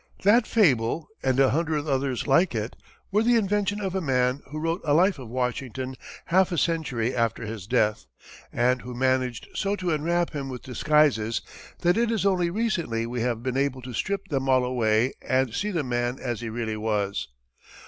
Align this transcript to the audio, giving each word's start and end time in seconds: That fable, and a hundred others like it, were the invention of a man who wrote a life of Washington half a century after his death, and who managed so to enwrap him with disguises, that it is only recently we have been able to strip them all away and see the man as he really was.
That 0.23 0.47
fable, 0.47 1.09
and 1.21 1.39
a 1.39 1.51
hundred 1.51 1.85
others 1.85 2.25
like 2.25 2.55
it, 2.55 2.75
were 3.11 3.21
the 3.21 3.35
invention 3.35 3.79
of 3.79 3.93
a 3.93 4.01
man 4.01 4.41
who 4.49 4.57
wrote 4.57 4.81
a 4.83 4.95
life 4.95 5.19
of 5.19 5.29
Washington 5.29 5.95
half 6.25 6.51
a 6.51 6.57
century 6.57 7.15
after 7.15 7.45
his 7.45 7.67
death, 7.67 8.07
and 8.51 8.81
who 8.81 8.95
managed 8.95 9.49
so 9.53 9.75
to 9.75 9.91
enwrap 9.91 10.31
him 10.31 10.49
with 10.49 10.63
disguises, 10.63 11.43
that 11.81 11.97
it 11.97 12.09
is 12.09 12.25
only 12.25 12.49
recently 12.49 13.05
we 13.05 13.21
have 13.21 13.43
been 13.43 13.57
able 13.57 13.83
to 13.83 13.93
strip 13.93 14.27
them 14.29 14.49
all 14.49 14.65
away 14.65 15.13
and 15.21 15.53
see 15.53 15.69
the 15.69 15.83
man 15.83 16.17
as 16.17 16.41
he 16.41 16.49
really 16.49 16.77
was. 16.77 17.27